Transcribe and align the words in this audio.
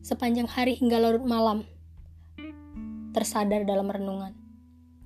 Sepanjang 0.00 0.48
hari 0.48 0.72
hingga 0.72 0.96
larut 0.96 1.28
malam, 1.28 1.68
tersadar 3.12 3.68
dalam 3.68 3.92
renungan, 3.92 4.32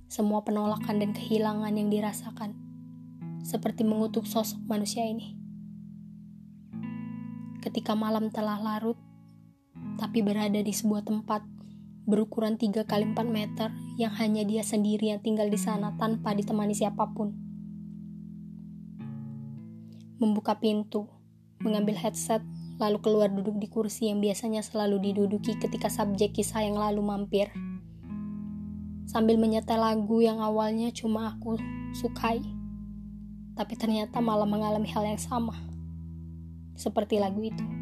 semua 0.06 0.46
penolakan 0.46 1.02
dan 1.02 1.10
kehilangan 1.10 1.74
yang 1.74 1.90
dirasakan, 1.90 2.54
seperti 3.42 3.82
mengutuk 3.82 4.30
sosok 4.30 4.62
manusia 4.70 5.02
ini. 5.02 5.34
Ketika 7.58 7.98
malam 7.98 8.30
telah 8.30 8.62
larut, 8.62 8.94
tapi 10.02 10.18
berada 10.18 10.58
di 10.58 10.74
sebuah 10.74 11.06
tempat 11.06 11.46
berukuran 12.10 12.58
3 12.58 12.82
kali 12.82 13.14
4 13.14 13.22
meter 13.22 13.70
yang 13.94 14.10
hanya 14.18 14.42
dia 14.42 14.66
sendiri 14.66 15.14
yang 15.14 15.22
tinggal 15.22 15.46
di 15.46 15.54
sana 15.54 15.94
tanpa 15.94 16.34
ditemani 16.34 16.74
siapa 16.74 17.06
pun. 17.14 17.30
Membuka 20.18 20.58
pintu, 20.58 21.06
mengambil 21.62 21.94
headset, 21.94 22.42
lalu 22.82 22.98
keluar 22.98 23.30
duduk 23.30 23.54
di 23.62 23.70
kursi 23.70 24.10
yang 24.10 24.18
biasanya 24.18 24.66
selalu 24.66 24.98
diduduki 24.98 25.54
ketika 25.54 25.86
subjek 25.86 26.34
kisah 26.34 26.66
yang 26.66 26.74
lalu 26.74 26.98
mampir. 26.98 27.54
Sambil 29.06 29.38
menyetel 29.38 29.78
lagu 29.78 30.18
yang 30.18 30.42
awalnya 30.42 30.90
cuma 30.90 31.30
aku 31.30 31.54
sukai, 31.94 32.42
tapi 33.54 33.78
ternyata 33.78 34.18
malah 34.18 34.50
mengalami 34.50 34.90
hal 34.90 35.06
yang 35.06 35.22
sama. 35.22 35.54
Seperti 36.74 37.22
lagu 37.22 37.38
itu. 37.46 37.81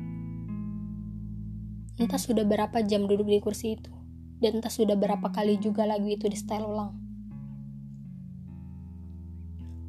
Entah 2.01 2.17
sudah 2.17 2.49
berapa 2.49 2.81
jam 2.89 3.05
duduk 3.05 3.29
di 3.29 3.45
kursi 3.45 3.77
itu, 3.77 3.93
dan 4.41 4.65
entah 4.65 4.73
sudah 4.73 4.97
berapa 4.97 5.29
kali 5.29 5.61
juga 5.61 5.85
lagu 5.85 6.09
itu 6.09 6.25
di 6.33 6.35
style 6.41 6.65
ulang. 6.65 6.97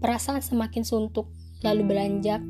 Perasaan 0.03 0.44
semakin 0.44 0.83
suntuk, 0.83 1.31
lalu 1.63 1.88
beranjak 1.88 2.44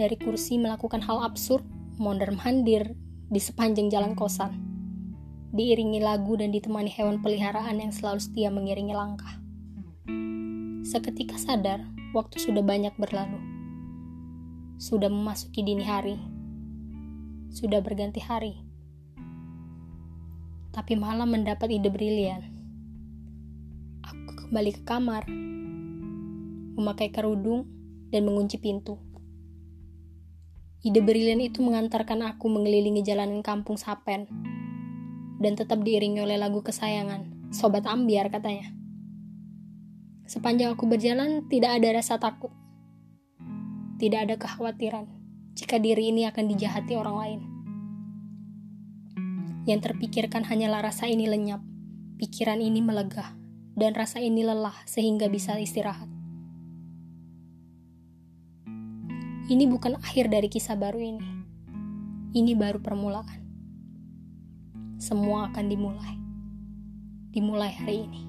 dari 0.00 0.16
kursi 0.16 0.56
melakukan 0.56 1.04
hal 1.04 1.20
absurd, 1.20 1.68
mondar-mandir 2.00 2.96
di 3.28 3.36
sepanjang 3.36 3.92
jalan 3.92 4.16
kosan. 4.16 4.56
Diiringi 5.52 6.00
lagu 6.00 6.40
dan 6.40 6.48
ditemani 6.48 6.88
hewan 6.88 7.20
peliharaan 7.20 7.76
yang 7.76 7.92
selalu 7.92 8.24
setia 8.24 8.48
mengiringi 8.48 8.96
langkah. 8.96 9.36
Seketika 10.88 11.36
sadar, 11.36 11.84
waktu 12.16 12.40
sudah 12.40 12.64
banyak 12.64 12.96
berlalu. 12.96 13.36
Sudah 14.80 15.12
memasuki 15.12 15.60
dini 15.60 15.84
hari, 15.84 16.16
sudah 17.50 17.82
berganti 17.82 18.22
hari. 18.22 18.62
Tapi 20.70 20.94
malam 20.94 21.34
mendapat 21.34 21.66
ide 21.66 21.90
brilian. 21.90 22.46
Aku 24.06 24.46
kembali 24.46 24.70
ke 24.70 24.82
kamar, 24.86 25.26
memakai 26.78 27.10
kerudung, 27.10 27.66
dan 28.14 28.22
mengunci 28.22 28.62
pintu. 28.62 29.02
Ide 30.86 31.02
brilian 31.02 31.42
itu 31.42 31.58
mengantarkan 31.60 32.22
aku 32.22 32.46
mengelilingi 32.46 33.02
jalanan 33.02 33.42
kampung 33.42 33.74
Sapen, 33.74 34.30
dan 35.42 35.52
tetap 35.58 35.82
diiringi 35.82 36.22
oleh 36.22 36.38
lagu 36.38 36.62
kesayangan, 36.62 37.50
Sobat 37.50 37.84
Ambiar 37.90 38.30
katanya. 38.30 38.70
Sepanjang 40.30 40.78
aku 40.78 40.86
berjalan, 40.86 41.50
tidak 41.50 41.82
ada 41.82 41.98
rasa 41.98 42.22
takut. 42.22 42.54
Tidak 43.98 44.30
ada 44.30 44.38
kekhawatiran 44.38 45.19
jika 45.60 45.76
diri 45.76 46.08
ini 46.08 46.24
akan 46.24 46.48
dijahati 46.56 46.96
orang 46.96 47.16
lain. 47.20 47.40
Yang 49.68 49.92
terpikirkan 49.92 50.48
hanyalah 50.48 50.88
rasa 50.88 51.04
ini 51.04 51.28
lenyap, 51.28 51.60
pikiran 52.16 52.64
ini 52.64 52.80
melegah, 52.80 53.36
dan 53.76 53.92
rasa 53.92 54.24
ini 54.24 54.40
lelah 54.40 54.72
sehingga 54.88 55.28
bisa 55.28 55.60
istirahat. 55.60 56.08
Ini 59.52 59.68
bukan 59.68 60.00
akhir 60.00 60.32
dari 60.32 60.48
kisah 60.48 60.80
baru 60.80 60.96
ini. 60.96 61.28
Ini 62.32 62.56
baru 62.56 62.80
permulaan. 62.80 63.40
Semua 64.96 65.52
akan 65.52 65.66
dimulai. 65.68 66.16
Dimulai 67.36 67.74
hari 67.76 68.08
ini. 68.08 68.22